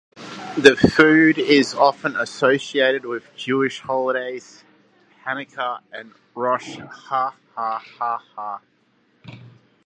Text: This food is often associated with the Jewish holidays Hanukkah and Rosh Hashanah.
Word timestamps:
This 0.57 0.79
food 0.95 1.37
is 1.37 1.75
often 1.75 2.15
associated 2.15 3.05
with 3.05 3.21
the 3.23 3.37
Jewish 3.37 3.81
holidays 3.81 4.63
Hanukkah 5.27 5.81
and 5.91 6.13
Rosh 6.33 6.75
Hashanah. 6.77 8.61